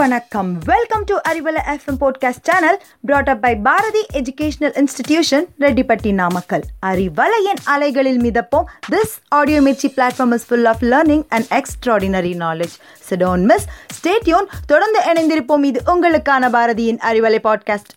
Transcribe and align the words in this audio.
வணக்கம். 0.00 0.58
Welcome 0.64 1.02
to 1.04 1.16
Arivalai 1.28 1.60
F M 1.72 1.98
podcast 2.00 2.42
channel 2.42 2.78
brought 3.00 3.28
up 3.28 3.40
by 3.40 3.56
Bharathi 3.56 4.06
educational 4.12 4.74
institution 4.80 5.46
Rettipatti 5.60 6.12
Namakkal 6.12 6.62
அறிவலையின் 6.86 7.60
அலைகளில் 7.64 8.20
மிதப்போம். 8.20 8.64
This 8.90 9.14
audio 9.28 9.60
Mirchi 9.60 9.88
platform 9.96 10.32
is 10.32 10.46
full 10.46 10.64
of 10.64 10.82
learning 10.82 11.24
and 11.28 11.46
extraordinary 11.50 12.32
knowledge 12.36 12.76
so don't 13.10 13.44
miss 13.44 13.66
stay tuned 13.96 14.48
தொடர்ந்து 14.66 15.00
இணைந்திருப்போம். 15.12 15.64
இது 15.64 15.82
உங்களுக்கான 15.86 16.50
பாரதியின் 16.56 17.00
Arivalai 17.10 17.40
podcast 17.48 17.92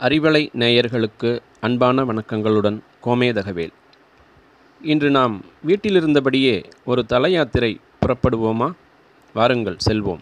Arivalai 0.00 0.44
நேயர்களுக்கு 0.58 1.40
அன்பான 1.60 2.04
வணக்கங்களுடன் 2.04 2.78
கோமேதகவேல் 3.04 3.74
இன்று 4.84 5.10
நாம் 5.10 5.44
வீட்டிலிருந்தபடியே 5.66 6.64
ஒரு 6.84 7.04
தலையாத்திரை 7.08 7.76
புறப்படுவோமா? 8.00 8.72
வாருங்கள் 9.34 9.76
செல்வோம். 9.90 10.18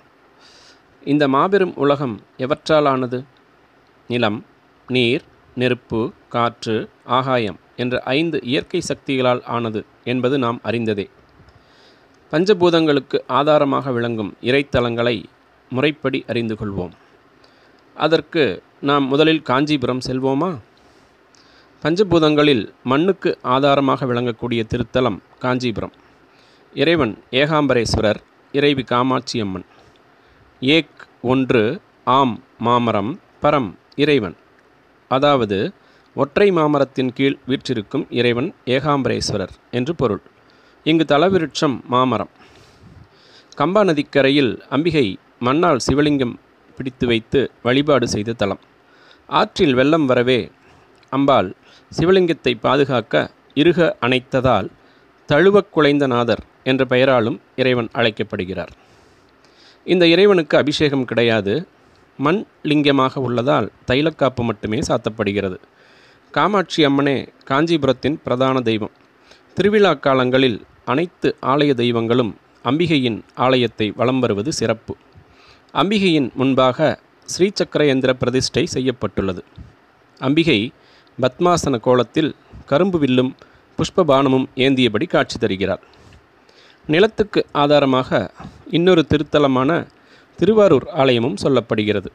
இந்த 1.05 1.29
மாபெரும் 1.29 1.77
உலகம் 1.77 2.21
எவற்றாலானது? 2.39 3.25
நிலம் 4.09 4.45
நீர் 4.87 5.23
நெருப்பு 5.55 6.13
காற்று 6.29 6.89
ஆகாயம் 7.05 7.59
என்ற 7.77 8.01
ஐந்து 8.01 8.41
இயற்கை 8.43 8.81
சக்திகளால் 8.81 9.45
ஆனது 9.45 9.85
என்பது 10.05 10.39
நாம் 10.39 10.61
அறிந்ததே. 10.63 11.11
பஞ்சபூதங்களுக்கு 12.31 13.21
ஆதாரமாக 13.27 13.93
விளங்கும் 13.93 14.37
இறைத்தலங்களை 14.41 15.25
முறைப்படி 15.71 16.25
அறிந்து 16.27 16.55
கொள்வோம். 16.55 16.93
அதற்கு 17.95 18.63
நாம் 18.81 19.05
முதலில் 19.05 19.43
காஞ்சிபுரம் 19.43 20.01
செல்வோமா? 20.07 20.59
பஞ்சபூதங்களில் 21.85 22.65
மண்ணுக்கு 22.83 23.39
ஆதாரமாக 23.55 24.07
விளங்கக்கூடிய 24.07 24.61
திருத்தலம் 24.73 25.17
காஞ்சிபுரம். 25.39 25.93
இறைவன் 26.75 27.15
ஏகாம்பரேஸ்வரர் 27.31 28.21
இறைவி 28.53 28.83
காமாட்சி 28.83 29.41
அம்மன் 29.41 29.65
ஏக் 30.61 31.01
ஒன்று 31.23 31.81
ஆம் 32.19 32.37
மாமரம் 32.59 33.11
பரம் 33.43 33.71
இறைவன். 33.97 34.37
அதாவது 35.09 35.59
ஒற்றை 36.15 36.49
மாமரத்தின் 36.51 37.13
கீழ் 37.13 37.39
வீற்றிருக்கும் 37.47 38.07
இறைவன் 38.11 38.55
ஏகாம்பரேஸ்வரர் 38.67 39.55
என்று 39.71 39.95
பொருள். 39.95 40.23
இங்கு 40.85 41.05
தலவிருட்சம் 41.09 41.77
மாமரம். 41.87 42.33
கம்பா 43.57 43.85
நதிக்கரையில் 43.85 44.53
அம்பிகை 44.69 45.07
மண்ணால் 45.39 45.85
சிவலிங்கம் 45.87 46.35
பிடித்து 46.77 47.07
வைத்து 47.07 47.51
வழிபாடு 47.63 48.09
செய்த 48.09 48.33
தலம். 48.33 48.61
ஆற்றில் 49.27 49.75
வெள்ளம் 49.75 50.07
வரவே 50.07 50.41
அம்பாள் 51.13 51.55
சிவலிங்கத்தை 51.99 52.55
பாதுகாக்க 52.61 53.31
இருக 53.55 53.93
அணைத்ததால் 54.01 54.69
தழுவக் 55.27 55.79
குலைந்த 55.79 56.07
நாதர் 56.07 56.43
என்ற 56.65 56.85
பெயராலும் 56.85 57.41
இறைவன் 57.57 57.89
அழைக்கப்படுகிறார். 57.93 58.73
இந்த 59.85 60.07
இறைவனுக்கு 60.07 60.59
அபிஷேகம் 60.59 61.05
கிடையாது. 61.05 61.67
மண் 62.17 62.45
லிங்கமாக 62.63 63.21
உள்ளதால் 63.21 63.71
தைலக்காப்பு 63.87 64.43
மட்டுமே 64.43 64.79
சாத்தப்படுகிறது. 64.79 65.57
காமாட்சி 66.31 66.87
அம்மனே 66.87 67.29
காஞ்சிபுரத்தின் 67.51 68.21
பிரதான 68.25 68.61
தெய்வம். 68.61 68.91
திருவிழா 69.55 69.95
காலங்களில் 69.95 70.67
அனைத்து 70.85 71.37
ஆலய 71.43 71.75
தெய்வங்களும் 71.75 72.37
அம்பிகையின் 72.65 73.23
ஆலயத்தை 73.35 73.93
வலம் 73.97 74.19
வருவது 74.19 74.53
சிறப்பு. 74.53 74.97
அம்பிகையின் 75.75 76.33
முன்பாக 76.35 76.99
ஸ்ரீசக்கர 77.39 77.85
எந்திர 77.95 78.13
பிரதிஷ்டை 78.13 78.67
செய்யப்பட்டுள்ளது. 78.67 79.45
அம்பிகை 80.19 80.73
பத்மாசன 81.21 81.81
கோலத்தில் 81.81 82.35
கரும்பு 82.67 82.99
வில்லும் 82.99 83.37
புஷ்பபானமும் 83.77 84.47
ஏந்தியபடி 84.57 85.09
காட்சி 85.09 85.39
தருகிறார். 85.39 85.83
நிலத்துக்கு 86.87 87.47
ஆதாரமாக 87.53 88.31
இன்னொரு 88.71 89.07
திருத்தலமான 89.07 89.87
திருவாரூர் 90.37 90.87
ஆலயமும் 90.97 91.37
சொல்லப்படுகிறது. 91.43 92.07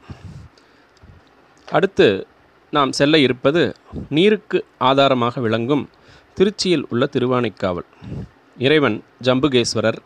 அடுத்து 1.72 2.28
நாம் 2.72 2.92
செல்ல 2.92 3.20
இருப்பது 3.20 3.76
நீருக்கு 4.10 4.66
ஆதாரமாக 4.78 5.42
விளங்கும் 5.42 5.90
திருச்சியில் 6.38 6.84
உள்ள 6.90 7.10
திருவானைக்காவல். 7.12 7.88
இறைவன் 8.58 9.04
ஜம்புகேஸ்வரர் 9.24 9.98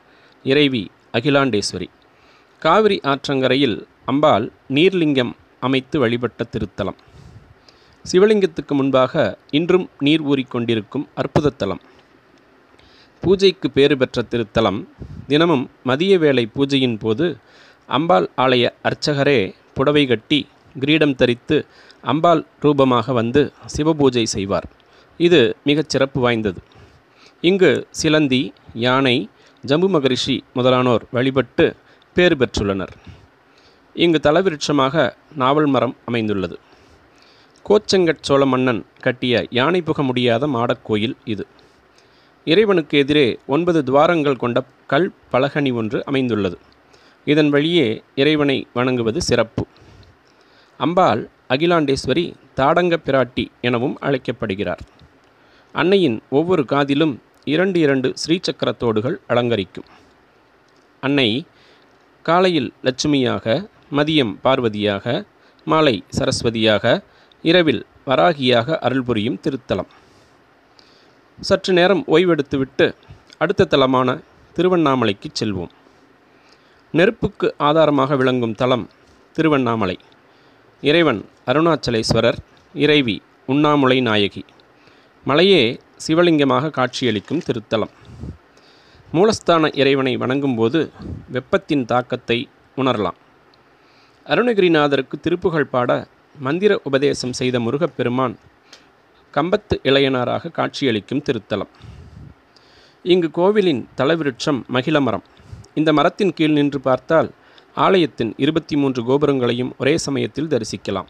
இறைவி 0.44 0.92
அகிலாண்டேஸ்வரி. 1.14 1.90
காவிரி 2.60 3.00
ஆற்றங்கரையில் 3.04 3.86
அம்பாள் 4.06 4.52
நீர்லிங்கம் 4.70 5.32
அமைத்து 5.60 6.00
வழிபட்ட 6.00 6.46
திருத்தலம். 6.52 6.96
சிவலிங்கத்துக்கு 8.10 8.74
முன்பாக 8.74 9.38
இன்றும் 9.50 9.90
நீர் 10.00 10.24
ஊறிக்கொண்டிருக்கும் 10.24 11.04
அற்புதத்தலம். 11.16 11.82
பூஜைக்கு 13.22 13.72
பேறு 13.72 13.98
பெற்ற 13.98 14.22
திருத்தலம். 14.22 14.88
தினமும் 15.28 15.70
மதிய 15.84 16.18
வேளை 16.18 16.50
பூஜையின் 16.56 17.00
போது 17.00 17.38
அம்பாள் 17.88 18.30
ஆலய 18.38 18.70
அர்ச்சகரே 18.84 19.56
புடவை 19.74 20.08
கட்டி 20.08 20.48
கிரீடம் 20.80 21.16
தரித்து 21.16 21.66
அம்பாள் 22.02 22.46
ரூபமாக 22.60 23.14
வந்து 23.14 23.54
சிவபூஜை 23.78 24.24
செய்வார். 24.24 24.68
இது 25.18 25.56
மிகச் 25.64 25.90
சிறப்பு 25.90 26.22
வாய்ந்தது. 26.22 26.62
இங்கு 27.42 27.88
சிலந்தி 27.92 28.54
யானை 28.74 29.30
ஜம்பு 29.64 29.90
மகரிஷி 29.90 30.44
முதலானோர் 30.54 31.04
வழிபட்டு 31.12 31.76
பேறு 32.14 32.36
பெற்றுள்ளனர். 32.36 32.94
இங்கு 33.94 34.20
தலவிருட்சமாக 34.24 35.14
நாவல் 35.36 35.66
மரம் 35.66 35.96
அமைந்துள்ளது. 36.06 36.60
கோச்சங்கட் 37.66 38.24
சோழ 38.28 38.46
மன்னன் 38.46 38.80
கட்டிய 39.06 39.34
யானை 39.58 39.80
புக 39.82 40.04
முடியாத 40.04 40.48
மாடக்கோயில் 40.48 41.16
இது. 41.34 41.44
இறைவனுக்கு 42.48 42.98
எதிரே 42.98 43.26
ஒன்பது 43.46 43.80
துவாரங்கள் 43.84 44.42
கொண்ட 44.44 44.60
கல் 44.92 45.08
பலகனி 45.34 45.72
ஒன்று 45.72 46.00
அமைந்துள்ளது. 46.06 46.58
இதன் 47.28 47.50
வழியே 47.50 47.88
இறைவனை 48.16 48.58
வணங்குவது 48.74 49.22
சிறப்பு. 49.22 49.64
அம்பாள் 50.80 51.22
அகிலாண்டேஸ்வரி 51.54 52.26
தாடங்க 52.60 52.98
பிராட்டி 53.08 53.46
எனவும் 53.62 53.96
அழைக்கப்படுகிறார். 54.00 54.82
அன்னையின் 55.76 56.18
ஒவ்வொரு 56.30 56.66
காதிலும் 56.66 57.16
இரண்டு 57.54 57.80
இரண்டு 57.80 58.10
ஸ்ரீசக்கரத்தோடுகள் 58.22 59.18
அலங்கரிக்கும். 59.28 59.88
அன்னை 61.04 61.30
காலையில் 62.26 62.74
லட்சுமியாக 62.84 63.46
மதியம் 64.00 64.34
பார்வதியாக 64.44 65.06
மாலை 65.68 65.96
சரஸ்வதியாக 66.18 66.86
இரவில் 67.42 67.86
வராகியாக 68.06 68.80
அருள் 68.80 69.04
புரியும் 69.04 69.40
திருத்தலம். 69.44 69.88
சற்று 71.42 71.74
நேரம் 71.74 72.04
ஓய்வெடுத்துவிட்டு 72.08 72.96
அடுத்த 73.38 73.68
தலமான 73.70 74.22
திருவண்ணாமலைக்கு 74.56 75.30
செல்வோம். 75.40 75.72
நெருப்புக்கு 76.92 77.54
ஆதாரமாக 77.58 78.16
விளங்கும் 78.16 78.56
தலம் 78.56 78.90
திருவண்ணாமலை. 79.34 80.00
இறைவன் 80.82 81.26
அருணாச்சலேஸ்வரர் 81.46 82.38
இறைவி 82.74 83.22
உண்ணாமுலை 83.48 84.02
நாயகி. 84.02 84.46
மலையே 85.24 85.80
சிவலிங்கமாக 86.08 86.70
காட்சியளிக்கும் 86.70 87.42
திருத்தலம். 87.48 87.92
மூலஸ்தான 89.14 89.78
இறைவனை 89.78 90.18
வணங்கும்போது 90.18 90.90
வெப்பத்தின் 91.32 91.86
தாக்கத்தை 91.86 92.50
உணரலாம். 92.78 93.20
அருணகிரிநாதருக்கு 94.26 95.20
திருப்புகழ் 95.22 95.72
பாட 95.74 96.08
மந்திர 96.40 96.82
உபதேசம் 96.84 97.34
செய்த 97.34 97.60
முருகப்பெருமான் 97.60 98.38
கம்பத்து 99.34 99.76
இளையனாராக 99.84 100.52
காட்சியளிக்கும் 100.52 101.22
திருத்தலம். 101.22 101.70
இங்கு 103.04 103.32
கோவிலின் 103.32 103.88
தலவிருட்சம் 103.98 104.68
மகிழ 104.68 105.02
மரம். 105.02 105.24
இந்த 105.74 105.94
மரத்தின் 105.94 106.34
கீழ் 106.34 106.52
நின்று 106.52 106.80
பார்த்தால் 106.80 107.32
ஆலயத்தின் 107.76 108.34
இருபத்தி 108.38 108.76
மூன்று 108.76 109.04
கோபுரங்களையும் 109.04 109.72
ஒரே 109.78 109.98
சமயத்தில் 109.98 110.48
தரிசிக்கலாம். 110.48 111.06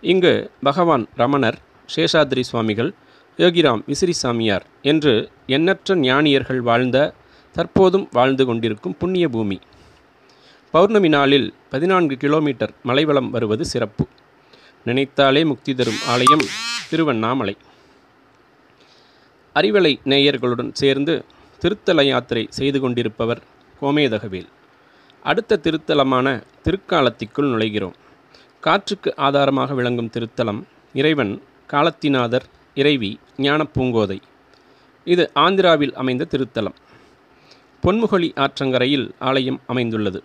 இங்கு 0.00 0.50
பகவான் 0.62 1.06
ரமணர் 1.16 1.58
சேஷாத்ரி 1.96 2.40
சுவாமிகள் 2.40 2.94
யோகிராம் 3.36 3.82
விசிறி 3.86 4.12
சாமியார் 4.12 4.66
என்று 4.82 5.30
எண்ணற்ற 5.46 5.94
ஞானியர்கள் 5.94 6.58
வாழ்ந்த 6.58 7.14
தற்போதும் 7.56 8.08
வாழ்ந்து 8.12 8.46
கொண்டிருக்கும் 8.46 8.96
புண்ணிய 8.96 9.28
பூமி. 9.28 9.60
பௌர்ணமி 10.70 11.08
நாளில் 11.08 11.54
பதினான்கு 11.70 12.16
கிலோமீட்டர் 12.16 12.72
மலைவளம் 12.82 13.30
வருவது 13.30 13.64
சிறப்பு. 13.64 14.06
நினைத்தாலே 14.84 15.44
முக்தி 15.44 15.74
தரும் 15.74 16.00
ஆலயம் 16.06 16.46
திருவண்ணாமலை. 16.90 17.56
அறிவலை 19.54 20.00
நேயர்களுடன் 20.04 20.70
சேர்ந்து 20.72 21.24
திருத்தல 21.60 22.04
யாத்திரை 22.04 22.46
செய்து 22.50 22.80
கொண்டிருப்பவர் 22.80 23.42
கோமேதகவேல். 23.80 24.46
அடுத்த 25.22 25.56
திருத்தலமான 25.56 26.42
திருக்காலத்திற்குள் 26.64 27.50
நுழைகிறோம். 27.50 27.94
காற்றுக்கு 28.60 29.16
ஆதாரமாக 29.16 29.74
விளங்கும் 29.74 30.10
திருத்தலம் 30.10 30.62
இறைவன் 30.92 31.42
காலத்திநாதர் 31.66 32.44
இறைவி 32.74 33.18
ஞானப்பூங்கோதை. 33.38 34.20
இது 35.04 35.30
ஆந்திராவில் 35.34 35.92
அமைந்த 35.92 36.26
திருத்தலம். 36.30 36.74
பொன்முகலி 37.82 38.32
ஆற்றங்கரையில் 38.34 39.10
ஆலயம் 39.18 39.60
அமைந்துள்ளது. 39.66 40.22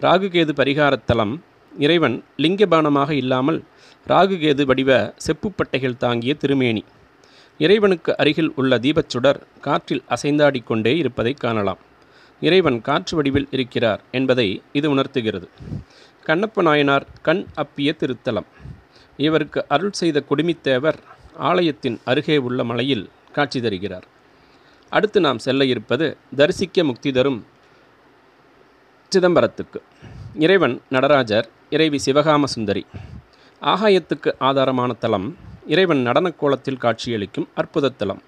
ராகுகேது 0.00 0.52
பரிகாரத்தலம் 0.52 1.38
இறைவன் 1.78 2.24
லிங்கபானமாக 2.38 3.10
இல்லாமல் 3.10 3.64
ராகுகேது 4.08 4.64
வடிவ 4.64 5.14
செப்புப்பட்டைகள் 5.26 5.96
தாங்கிய 5.96 6.34
திருமேனி. 6.34 6.84
இறைவனுக்கு 7.58 8.16
அருகில் 8.16 8.52
உள்ள 8.56 8.78
தீபச்சுடர் 8.78 9.40
காற்றில் 9.60 10.04
அசைந்தாடிக்கொண்டே 10.08 10.96
இருப்பதை 10.96 11.34
காணலாம். 11.34 11.78
இறைவன் 12.40 12.80
காற்று 12.80 13.16
வடிவில் 13.16 13.48
இருக்கிறார் 13.50 14.00
என்பதை 14.10 14.62
இது 14.72 14.90
உணர்த்துகிறது. 14.90 15.48
கண்ணப்ப 16.26 16.62
நாயனார் 16.62 17.06
கண் 17.22 17.46
அப்பிய 17.54 17.96
திருத்தலம். 18.00 18.48
இவருக்கு 19.16 19.64
அருள் 19.68 19.92
செய்த 19.92 20.22
குடுமித்தேவர் 20.30 20.98
ஆலயத்தின் 21.38 22.00
அருகே 22.04 22.36
உள்ள 22.36 22.64
மலையில் 22.64 23.08
காட்சி 23.32 23.60
தருகிறார். 23.60 24.06
அடுத்து 24.90 25.20
நாம் 25.20 25.38
செல்ல 25.38 25.64
இருப்பது 25.64 26.16
தரிசிக்க 26.36 26.84
முக்தி 26.84 27.12
தரும் 27.12 27.46
சிதம்பரத்துக்கு. 29.12 29.80
இறைவன் 30.38 30.82
நடராஜர் 30.90 31.48
இறைவி 31.74 31.98
சிவகாம 31.98 32.44
சுந்தரி. 32.44 32.86
ஆகாயத்துக்கு 33.62 34.34
ஆதாரமான 34.40 34.98
தலம் 34.98 35.36
இறைவன் 35.66 35.98
நடனக் 35.98 36.38
கோலத்தில் 36.38 36.76
காட்சியளிக்கும் 36.76 37.48
அற்புத 37.54 37.88
தலம். 37.88 38.22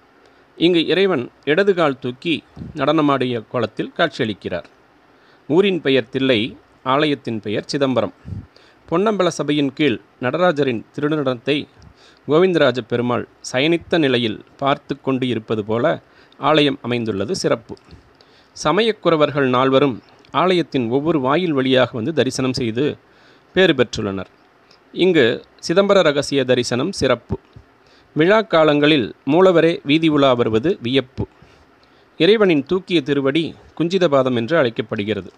இங்கு 0.56 0.86
இறைவன் 0.86 1.30
இடதுகால் 1.44 1.98
தூக்கி 1.98 2.44
நடனமாடிய 2.74 3.42
கோலத்தில் 3.50 3.92
காட்சியளிக்கிறார். 3.96 4.64
ஊரின் 5.48 5.80
பெயர் 5.80 6.08
தில்லை 6.08 6.56
ஆலயத்தின் 6.84 7.40
பெயர் 7.40 7.64
சிதம்பரம். 7.66 8.12
பொன்னம்பல 8.90 9.26
சபையின் 9.26 9.72
கீழ் 9.72 10.00
நடராஜரின் 10.20 10.84
திருநடனத்தை 10.98 11.68
கோவிந்தராஜ 12.28 12.78
பெருமாள் 12.88 13.28
சயனித்த 13.52 13.98
நிலையில் 13.98 14.44
பார்த்து 14.56 15.00
கொண்டு 15.00 15.28
இருப்பது 15.28 15.64
போல 15.64 16.00
ஆலயம் 16.38 16.78
அமைந்துள்ளது 16.82 17.36
சிறப்பு. 17.36 17.76
சமயக்குறவர்கள் 18.64 19.48
நால்வரும் 19.48 20.02
ஆலயத்தின் 20.30 20.88
ஒவ்வொரு 20.88 21.20
வாயில் 21.20 21.52
வழியாக 21.52 21.90
வந்து 21.92 22.12
தரிசனம் 22.12 22.52
செய்து 22.52 22.98
பேறு 23.56 23.74
பெற்றுள்ளனர். 23.74 24.30
இங்கு 24.92 25.44
சிதம்பர 25.68 26.00
ரகசிய 26.02 26.44
தரிசனம் 26.44 26.92
சிறப்பு. 26.92 27.38
விழா 28.14 28.40
காலங்களில் 28.40 29.14
மூலவரே 29.26 29.80
வீதி 29.84 30.08
உலா 30.08 30.32
வருவது 30.32 30.78
வியப்பு. 30.82 31.26
இறைவனின் 32.18 32.62
தூக்கிய 32.62 33.00
திருவடி 33.00 33.54
குஞ்சிதபாதம் 33.78 34.34
என்று 34.34 34.56
அழைக்கப்படுகிறது. 34.56 35.32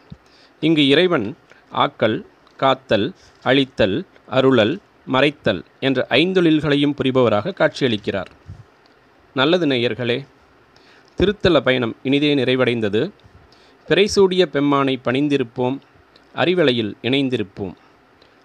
இங்கு 0.60 0.88
இறைவன் 0.88 1.36
ஆக்கல் 1.74 2.24
காத்தல் 2.56 3.14
அழித்தல் 3.42 4.06
அருளல் 4.26 4.78
மறைத்தல் 5.12 5.62
என்ற 5.80 6.06
ஐந்தொழில்களையும் 6.10 6.96
புரிபவராக 7.02 7.54
காட்சியளிக்கிறார். 7.54 8.30
நல்லது 9.34 9.66
நேயர்களே 9.66 10.26
திருத்தல 11.18 11.60
பயணம் 11.60 11.96
இனிதே 12.02 12.34
நிறைவடைந்தது. 12.34 13.10
பிறைசூடிய 13.88 14.46
பெம்மானை 14.52 14.96
பணிந்திருப்போம் 15.04 15.78
அறிவலையில் 16.34 16.94
இணைந்திருப்போம். 17.02 17.74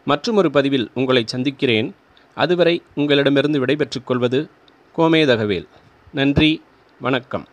மற்றுமொரு 0.05 0.51
பதிவில் 0.51 0.91
உங்களை 0.93 1.23
சந்திக்கிறேன். 1.25 1.95
அதுவரை 2.35 2.81
உங்களிடமிருந்து 2.95 3.59
விடைபெற்றுக் 3.59 4.07
கொள்வது 4.07 4.49
கோமேதகவேல். 4.97 5.67
நன்றி 6.11 6.61
வணக்கம். 6.99 7.47